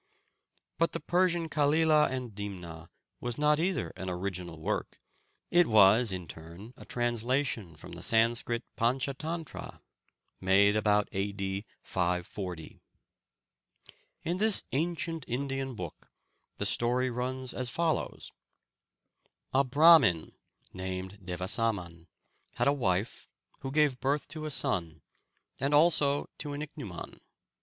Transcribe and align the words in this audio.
But 0.79 0.93
the 0.93 0.99
Persian 0.99 1.47
Kalilah 1.47 2.09
and 2.09 2.33
Dimnah 2.33 2.89
was 3.19 3.37
not 3.37 3.59
either 3.59 3.89
an 3.95 4.09
original 4.09 4.59
work; 4.59 4.99
it 5.51 5.67
was 5.67 6.11
in 6.11 6.27
turn 6.27 6.73
a 6.75 6.85
translation 6.85 7.75
from 7.75 7.91
the 7.91 8.01
Sanskrit 8.01 8.63
Pantschatantra, 8.75 9.79
made 10.39 10.75
about 10.75 11.07
A. 11.11 11.31
D. 11.33 11.67
540. 11.83 12.81
In 14.23 14.37
this 14.37 14.63
ancient 14.71 15.23
Indian 15.27 15.75
book 15.75 16.09
the 16.57 16.65
story 16.65 17.11
runs 17.11 17.53
as 17.53 17.69
follows: 17.69 18.31
A 19.53 19.63
Brahmin 19.63 20.31
named 20.73 21.19
Devasaman 21.23 22.07
had 22.55 22.67
a 22.67 22.73
wife, 22.73 23.27
who 23.59 23.71
gave 23.71 23.99
birth 23.99 24.27
to 24.29 24.47
a 24.47 24.49
son, 24.49 25.03
and 25.59 25.75
also 25.75 26.27
to 26.39 26.53
an 26.53 26.63
ichneumon. 26.63 27.19